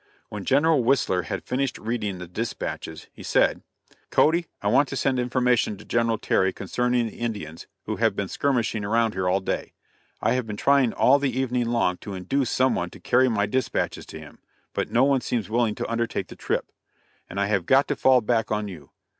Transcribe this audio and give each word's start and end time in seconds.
When 0.29 0.45
General 0.45 0.83
Whistler 0.83 1.21
had 1.27 1.43
finished 1.45 1.77
reading 1.77 2.17
the 2.17 2.25
dispatches, 2.27 3.05
he 3.13 3.21
said: 3.21 3.61
"Cody, 4.09 4.47
I 4.59 4.67
want 4.67 4.89
to 4.89 4.95
send 4.95 5.19
information 5.19 5.77
to 5.77 5.85
General 5.85 6.17
Terry 6.17 6.51
concerning 6.51 7.05
the 7.05 7.17
Indians 7.19 7.67
who 7.83 7.97
have 7.97 8.15
been 8.15 8.27
skirmishing 8.27 8.83
around 8.83 9.13
here 9.13 9.29
all 9.29 9.41
day. 9.41 9.73
I 10.19 10.31
have 10.31 10.47
been 10.47 10.57
trying 10.57 10.91
all 10.91 11.19
the 11.19 11.39
evening 11.39 11.67
long 11.67 11.97
to 11.97 12.15
induce 12.15 12.49
some 12.49 12.73
one 12.73 12.89
to 12.89 12.99
carry 12.99 13.29
my 13.29 13.45
dispatches 13.45 14.07
to 14.07 14.19
him, 14.19 14.39
but 14.73 14.89
no 14.89 15.03
one 15.03 15.21
seems 15.21 15.51
willing 15.51 15.75
to 15.75 15.87
undertake 15.87 16.29
the 16.29 16.35
trip, 16.35 16.71
and 17.29 17.39
I 17.39 17.45
have 17.45 17.67
got 17.67 17.87
to 17.89 17.95
fall 17.95 18.21
back 18.21 18.51
on 18.51 18.67
you. 18.67 18.89